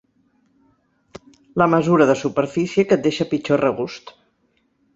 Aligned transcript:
La 1.63 1.67
mesura 1.75 2.09
de 2.11 2.17
superfície 2.23 2.87
que 2.93 2.99
et 3.01 3.05
deixa 3.07 3.31
pitjor 3.35 3.65
regust. 3.69 4.13